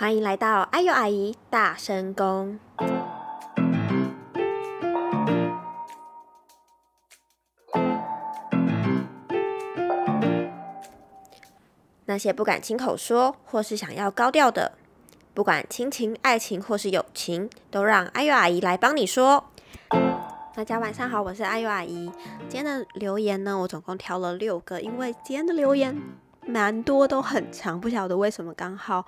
[0.00, 2.60] 欢迎来到阿尤阿姨大声公。
[12.04, 14.70] 那些不敢亲口说，或是想要高调的，
[15.34, 19.50] 不管亲情、爱情或是友情，都让阿尤阿姨来帮你说。
[20.54, 22.08] 大家晚上好，我是阿尤阿姨。
[22.48, 26.00] 今天的留言呢，我总共挑了六个，因为今天的留言
[26.46, 29.04] 蛮多，都很长，不晓得为什么刚好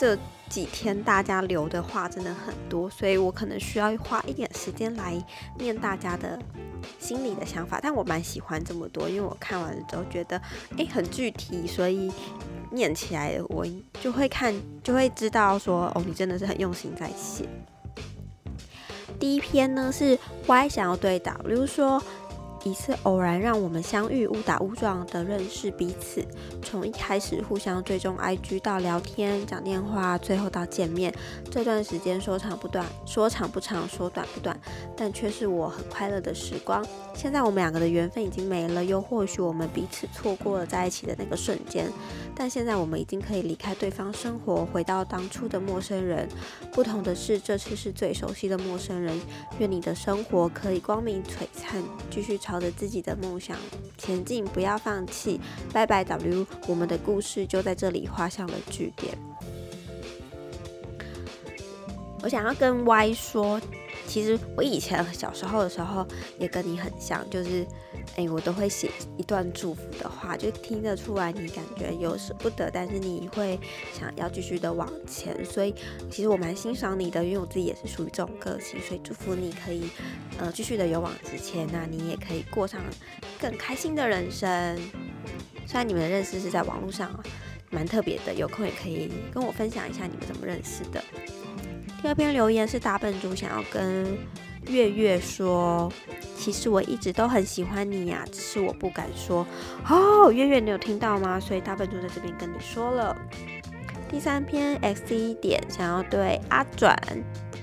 [0.00, 0.16] 这
[0.48, 5.22] 几天大家留的话真的很多，所以我可能需要花一点时间来
[5.58, 6.38] 念大家的
[6.98, 7.78] 心里的想法。
[7.82, 10.40] 但我蛮喜欢这么多，因为我看完了之后觉得，
[10.78, 12.10] 诶很具体，所以
[12.70, 13.66] 念起来我
[14.00, 17.44] 就会看，就会知道说，哦，你真的是很用心在写。
[19.18, 22.02] 第一篇呢是 Y 想要对 W 说。
[22.62, 26.22] 一次偶然让我们相遇，误打误撞的认识彼此。
[26.62, 31.14] 从一开始互相追踪 IG 到聊天、讲电话，最后到见面，
[31.50, 34.58] 这段时间说长不短，说长不长，说短不短，
[34.94, 36.84] 但却是我很快乐的时光。
[37.14, 41.90] 现在我们两个的缘分已经没了，又或许我们彼此错过了在一起的那个瞬间。
[42.34, 46.28] 但现在我们已经可以离开对方生活，回到当初的陌生人。
[46.72, 49.18] 不同的是，这次是最熟悉的陌生人。
[49.58, 53.56] 愿你的生活可以光明璀璨，继续朝着自己的梦想
[53.96, 55.40] 前进，不要放弃。
[55.72, 59.16] 拜拜，W，我们的故事就在这里画上了句点。
[62.24, 63.60] 我想要跟 Y 说，
[64.10, 66.04] 其实我以前小时候的时候
[66.36, 67.64] 也跟你很像，就是。
[68.16, 73.60] 哎，我都会写一段祝福的话，就听得出来你感觉有舍不得，但是你会
[73.92, 75.72] 想要继续的往前，所以
[76.10, 79.90] 其实我蛮欣赏你的，因为我自己也是属于这种个性，所以祝福你可以
[80.38, 82.80] 呃继续的勇往直前，那你也可以过上
[83.38, 84.76] 更开心的人生。
[85.66, 87.12] 虽然你们的认识是在网络上，
[87.70, 91.04] 蛮特别的，有空也可以跟我分享一下你们怎么认识的。
[92.02, 94.16] 第二篇留言是大笨猪想要跟
[94.68, 95.92] 月月说。
[96.34, 99.46] 其实我一直都很喜欢你呀，只是我不敢说。
[99.86, 101.38] 哦，月月，你有听到吗？
[101.38, 103.14] 所以大笨猪在这边跟你说了。
[104.08, 106.98] 第三篇 X 一点想要对阿转，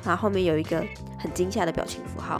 [0.06, 0.86] 然后后面有一个
[1.18, 2.40] 很惊吓的表情符号，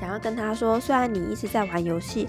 [0.00, 2.26] 想要跟他说，虽然你一直在玩游戏，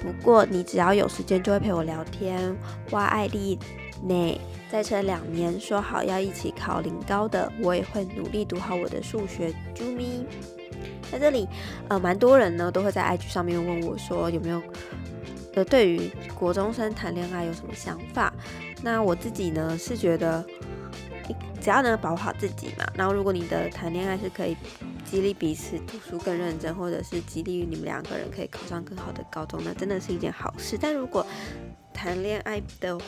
[0.00, 2.56] 不过你只要有时间就会陪我聊天。
[2.92, 3.58] 哇，艾丽
[4.02, 4.40] 内
[4.72, 9.52] 再撑两年，说好要一起考零高的，我也会努力读好我的数学。
[9.74, 10.24] 啾咪。
[11.12, 11.46] 在这里，
[11.88, 14.60] 呃，蛮多人呢都会在 IG 上面问我说有没有
[15.54, 18.32] 呃对于国中生谈恋爱有什么想法？
[18.82, 20.44] 那我自己呢是觉得，
[21.60, 22.86] 只要能保护好自己嘛。
[22.94, 24.56] 然后如果你的谈恋爱是可以
[25.04, 30.76] 激励彼此读书更认真，或者是激励你们两个人可以考上更好的高中，那真的是一件好事。
[30.80, 31.24] 但如果
[32.04, 33.00] 谈恋爱的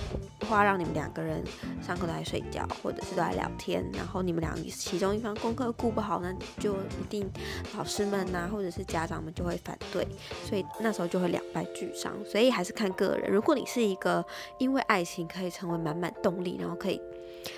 [0.48, 1.44] 话，让你们两个人
[1.82, 7.30] 上课都在睡觉，或者是都在聊天，然后你们两其中一方功课顾不好，那就一定
[7.76, 10.08] 老师们呐，或者是家长们就会反对，
[10.46, 12.10] 所以那时候就会两败俱伤。
[12.24, 13.30] 所以还是看个人。
[13.30, 14.24] 如果你是一个
[14.56, 16.98] 因为爱情可以成为满满动力，然后可以。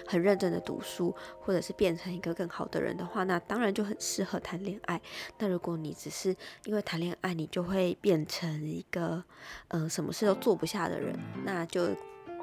[0.07, 5.01] 很认真的读书，或者是变成一个更好的人的话，那当然就很适合谈恋爱。
[5.39, 9.25] 那如果你只是因为谈恋爱，你就会变成一个
[9.69, 11.89] 呃什么事都做不下的人，那就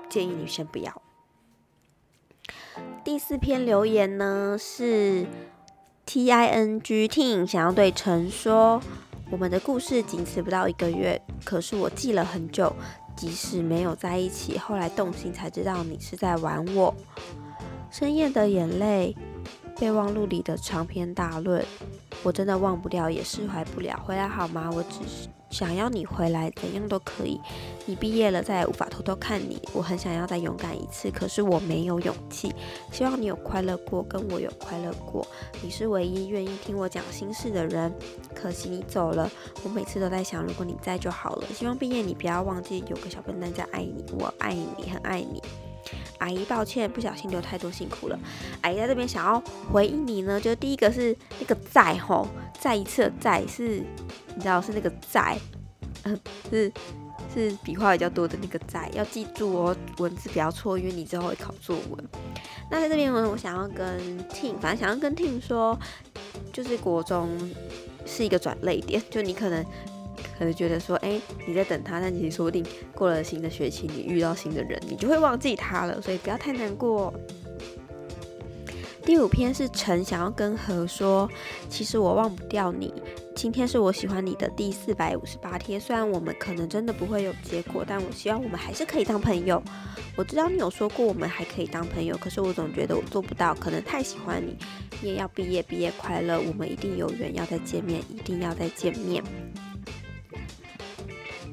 [0.10, 1.02] 建议你先不要。
[3.04, 5.26] 第四篇留言呢是
[6.06, 8.82] T I N G Ting 想要对陈说，
[9.30, 12.76] 我们的故事仅此不到一个月，可是我记了很久。
[13.16, 16.94] 即使没有在一起，后来动心才知道你是在玩我。
[17.90, 19.16] 深夜的眼泪，
[19.80, 21.64] 备忘录里的长篇大论，
[22.24, 23.98] 我真的忘不掉，也释怀不了。
[24.06, 24.70] 回来好吗？
[24.70, 27.40] 我只是想要你回来，怎样都可以。
[27.86, 29.58] 你毕业了，再也无法偷偷看你。
[29.72, 32.54] 我很想要再勇敢一次，可是我没有勇气。
[32.92, 35.26] 希望你有快乐过，跟我有快乐过。
[35.62, 37.90] 你是唯一愿意听我讲心事的人。
[38.34, 39.32] 可惜你走了，
[39.64, 41.48] 我每次都在想，如果你在就好了。
[41.54, 45.42] 希望毕业你不要忘记，有个小笨蛋在爱你，我爱你，很爱你。
[46.20, 48.20] 阿姨，抱歉，不小心留太多辛苦了。
[48.62, 52.28] 阿姨在这边想要回应你呢，就第一个是那个在吼，
[52.60, 53.84] 再一次的在是，
[54.36, 55.38] 你知道是那个在，
[56.04, 56.20] 嗯，
[56.50, 56.72] 是
[57.34, 62.08] 是笔画比较多的那个在，要记住哦，文字不要错，因为你之后会考作文。
[62.72, 64.00] 那在这边呢，我想要跟
[64.30, 65.78] Tim，反正想要跟 Tim 说，
[66.52, 67.30] 就是国中
[68.06, 69.66] 是一个转类点，就你可能。
[70.38, 77.14] 可能觉得说，哎，你在等他，但其实说不定过了新的学期，你遇到新的人，你就会忘记他了，所以不要太难过。
[79.04, 81.30] 第五篇是陈想要跟何说，
[81.70, 82.92] 其实我忘不掉你，
[83.36, 89.62] 今天是我喜欢你的第四百五十八天，虽然我们可能真的不会有结果，但我希望我们还是可以当朋友。
[90.18, 94.58] 我知道你有说过我们还可以当朋友，可是我总觉得我做不到，可能太喜欢你。
[95.02, 99.24] 你也要毕业，毕业快乐，我们一定有缘要再见面，一定要再见面。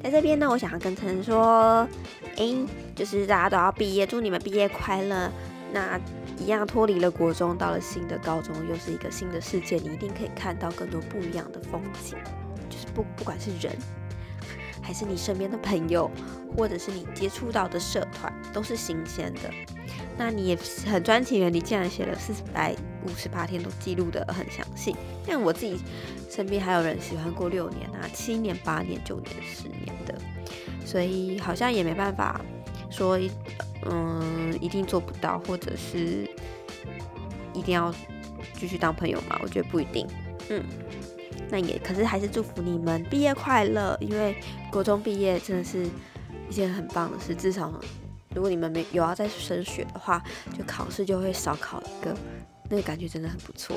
[0.03, 1.87] 在这边呢，我想要跟陈说，
[2.37, 5.31] 诶，就是大家都要毕业，祝你们毕业快乐。
[5.73, 5.99] 那
[6.39, 12.19] 一样脱离了国中，到了新的高中，又是一个新的世界，你一定可以看到更多不一样的风景。
[12.69, 13.75] 就是不不管是人，
[14.83, 16.11] 还是你身边的朋友，
[16.57, 19.51] 或者是你接触到的社团，都是新鲜的。
[20.17, 22.75] 那你也很专情的，你竟然写了四百
[23.05, 24.94] 五十八天，都记录的很详细。
[25.26, 25.79] 像我自己
[26.31, 30.14] 身边还有人喜欢过六年啊、七年、八年、九年、十年的，
[30.85, 32.41] 所以好像也没办法
[32.91, 33.19] 说。
[33.85, 36.25] 嗯，一定做不到，或者是
[37.53, 37.93] 一定要
[38.55, 39.37] 继续当朋友嘛？
[39.43, 40.06] 我觉得不一定。
[40.50, 40.62] 嗯，
[41.50, 44.37] 那也可是还是祝福你们毕业快乐，因为
[44.70, 45.85] 国中毕业真的是
[46.49, 47.35] 一件很棒的事。
[47.35, 47.75] 至少
[48.34, 50.23] 如果你们没有要再升学的话，
[50.56, 52.14] 就考试就会少考一个，
[52.70, 53.76] 那个感觉真的很不错。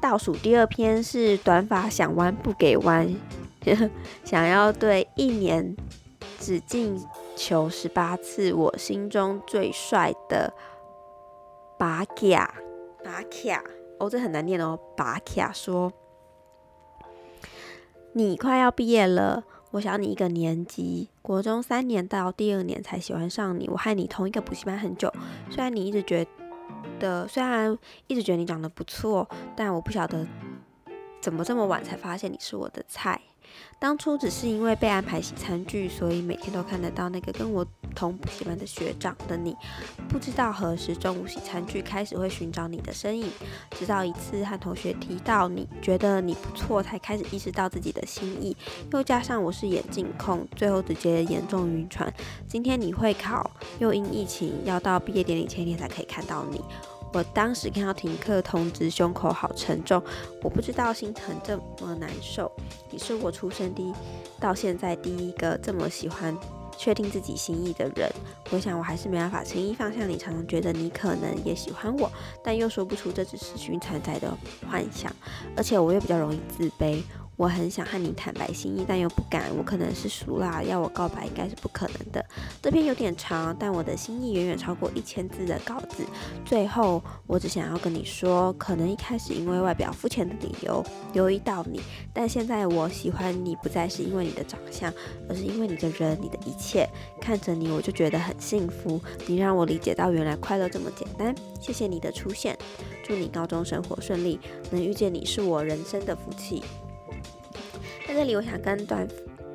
[0.00, 3.14] 倒数第二篇是短发想弯不给弯，
[4.24, 5.76] 想要对一年。
[6.40, 7.02] 只进
[7.34, 10.52] 球十八次，我心中最帅的
[11.78, 12.54] 巴卡
[13.02, 13.64] 巴卡
[13.98, 14.78] 哦，这很难念哦。
[14.94, 15.90] 巴卡说
[18.12, 19.44] ：“你快要毕业了，
[19.74, 23.68] 我小你一个年级，国中三年到第二年才喜欢上你。
[23.68, 25.12] 我和你同一个补习班很久，
[25.50, 26.24] 虽然你一直觉
[27.00, 27.76] 得，虽然
[28.06, 30.24] 一直觉得你长得不错，但我不晓得
[31.20, 33.20] 怎么这么晚才发现你是我的菜。”
[33.80, 39.54] 当初只是因为被安排洗餐具，所以每天都看得到那个跟我同补习班的学长的你。
[40.08, 43.30] 不知道何时中午洗餐具开始会寻找你的身影，
[43.70, 48.56] 直到一次和同学提到你觉得你不错，才开始意识到自己的心意。
[48.92, 52.12] 又加上我是眼镜控，最后直接严重晕船。
[52.48, 56.60] 今天你会考，又因疫情要到毕业典礼前一天才可以看到你。
[57.12, 60.02] 我当时看到停课通知，胸口好沉重。
[60.42, 62.50] 我不知道心疼这么难受。
[62.90, 63.92] 你是我出生第
[64.40, 66.36] 到现在第一个这么喜欢、
[66.76, 68.10] 确定自己心意的人。
[68.50, 70.16] 我想我还是没办法轻易放下你。
[70.16, 72.10] 常常觉得你可能也喜欢我，
[72.42, 74.32] 但又说不出这只是寻常在的
[74.70, 75.12] 幻想。
[75.56, 77.02] 而且我又比较容易自卑。
[77.36, 79.44] 我很想和你坦白心意，但又不敢。
[79.58, 82.24] 我可能是熟啦，要我告白应该是不可能的。
[82.62, 86.04] 这篇有点长，但我的心意远远超过一千字的稿子。
[86.44, 91.80] 最后，我只想要跟你说，可能一开始因为外表肤浅的理由留意到你，
[92.12, 94.92] 但现在我喜欢你不再是因为你的长相，
[95.28, 96.88] 而是因为你的人，你的一切。
[97.20, 99.00] 看着你，我就觉得很幸福。
[99.26, 101.34] 你让我理解到原来快乐这么简单。
[101.60, 102.56] 谢谢你的出现，
[103.02, 104.38] 祝你高中生活顺利，
[104.70, 106.62] 能遇见你是我人生的福气。
[108.06, 109.08] 在这里，我想跟短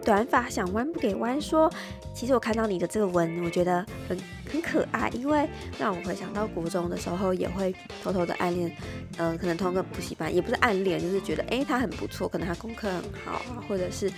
[0.03, 1.71] 短发想弯不给弯说，
[2.13, 4.17] 其实我看到你的这个文，我觉得很
[4.51, 5.47] 很可爱，因为
[5.77, 8.75] 让我回想到国中的时候，也会偷偷的暗恋，
[9.17, 14.11] 嗯，可能通过补习班，也不是暗恋，就是觉得哎他很不错，可能他功课很好啊，或者是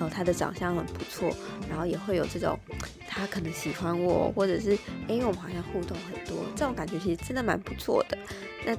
[0.00, 1.30] 呃他的长相很不错，
[1.68, 2.58] 然后也会有这种
[3.06, 4.72] 他可能喜欢我，或者是
[5.06, 8.18] 哎我们好像互动很多，这种感觉其实真的蛮不错的。
[8.64, 8.74] 那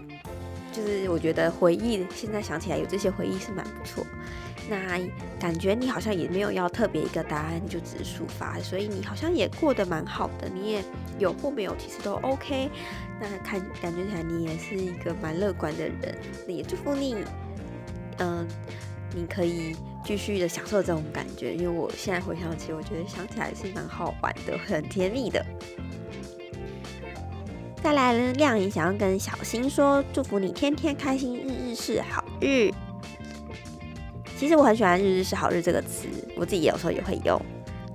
[0.74, 4.06] 就是我觉得回忆，现在想起来有这些回忆是蛮不错。
[4.70, 5.00] 那
[5.40, 10.84] 感觉你好像也没有要特别一个答案，就只是抒发，所以你好像也过得蛮好的，你也
[11.20, 12.70] 有或没有，其实都 OK。
[13.20, 17.16] 那看感觉起来你也是一个蛮乐观的人，那也祝福你，
[18.18, 18.46] 嗯，
[19.16, 25.46] 你可以继续的享受这种感觉，因为我现在回想起，我觉得想起来是蛮好玩的，很甜蜜的。
[27.82, 32.70] 再来呢，亮颖想要跟小新说，祝福你天天开心，日日是好日。
[34.38, 37.42] 其实我很喜欢“日日是好日”这个词，我自己有时候也会用。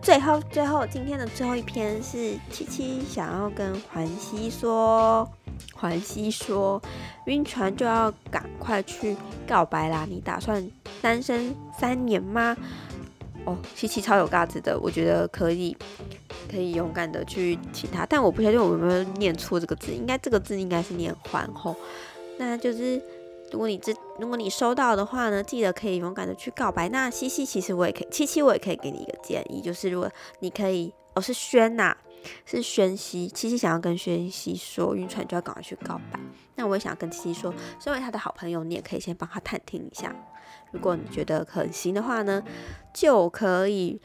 [0.03, 5.31] 最后，最后今天的最后一篇是七七想要跟环西说，
[5.73, 6.83] 环西说
[7.27, 10.05] 晕船就要赶快去告白啦！
[10.11, 10.69] 你打算
[11.01, 12.57] 单身三年吗？
[13.45, 15.77] 哦，七七超有架子的，我觉得可以，
[16.51, 18.05] 可以勇敢的去请他。
[18.05, 21.77] 但我不确定我有没有念错这个字，应该这个字应该是念环后，
[22.37, 23.01] 那就是。
[23.53, 26.89] 如果你知，如果你收到的话呢，记得可以勇敢的去告白。
[26.89, 31.95] 那西西其实我也可以，七七我也可以给你一个建议，就是如果你可以，哦是轩呐，
[32.47, 36.19] 是轩西，七七想要跟轩西说晕船就要赶快去告白。
[36.55, 40.15] 那我也想跟七七说，身为他的好朋友，你也可以先帮他探听一下。
[40.71, 42.43] 如果你觉得可行的话呢，
[42.95, 44.01] 就可以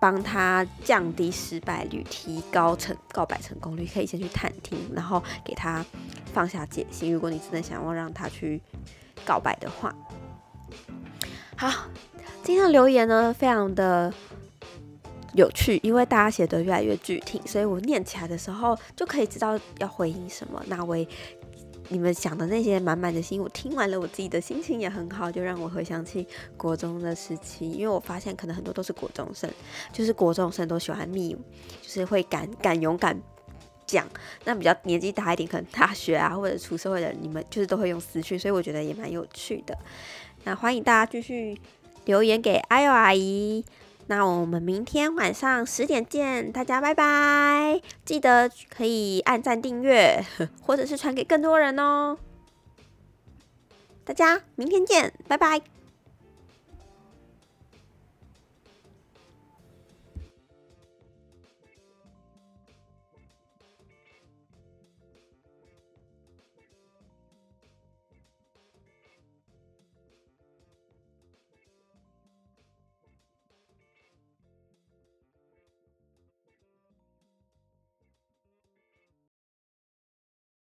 [0.00, 5.84] 帮他降低失败率，提高成告白成功率，可以先去探听，然后给他
[6.32, 7.12] 放下戒心。
[7.12, 8.60] 如果你真的想要让他去
[9.26, 9.94] 告白的话，
[11.54, 11.84] 好，
[12.42, 14.12] 今天的留言呢，非常的
[15.34, 20.64] 有趣，因为大家写的越来越具体，所以我念起来的时候就可以知道要回应什么。
[20.66, 21.06] 那我也。
[21.92, 26.24] 你们想的那些满满的心，我听完了，我自己的心情也很好，就让我回想起
[26.56, 27.68] 国中的时期。
[27.70, 29.50] 因为我发现可能很多都是国中生，
[29.92, 31.34] 就是国中生都喜欢密，
[31.82, 33.20] 就是会敢敢勇敢
[33.86, 34.06] 讲。
[34.44, 39.76] 那比较年纪大一点，可能大学啊或者出社会的，你们就是都会用私讯，所以我觉得也蛮有趣的。
[40.44, 41.60] 那欢迎大家继续
[42.04, 43.64] 留言给阿佑阿姨。
[44.10, 47.80] 那我们明天晚上十点见，大家拜拜！
[48.04, 50.20] 记得可以按赞订阅，
[50.60, 52.18] 或者是传给更多人哦。
[54.04, 55.62] 大家明天见，拜拜。